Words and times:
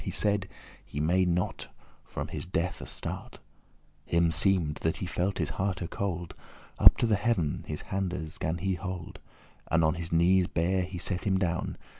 He 0.03 0.09
said, 0.09 0.49
he 0.83 0.99
may 0.99 1.25
not 1.25 1.67
from 2.03 2.29
his 2.29 2.47
death 2.47 2.79
astart.* 2.81 3.33
*escape 3.35 3.41
Him 4.05 4.31
seemed, 4.31 4.75
that 4.77 4.97
he 4.97 5.05
felt 5.05 5.37
his 5.37 5.51
hearte 5.51 5.87
cold. 5.91 6.33
Up 6.79 6.97
to 6.97 7.05
the 7.05 7.17
heav'n 7.17 7.65
his 7.67 7.81
handes 7.81 8.39
gan 8.39 8.57
he 8.57 8.73
hold, 8.73 9.19
And 9.69 9.83
on 9.83 9.93
his 9.93 10.11
knees 10.11 10.47
bare 10.47 10.81
he 10.81 10.97
set 10.97 11.25
him 11.25 11.37
down. 11.37 11.77